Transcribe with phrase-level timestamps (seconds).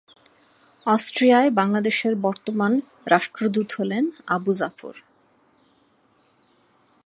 [0.85, 2.73] অস্ট্রিয়ায় বাংলাদেশের বর্তমান
[3.07, 4.03] রাষ্ট্রদূত হলেন
[4.27, 4.95] আবু জাফর।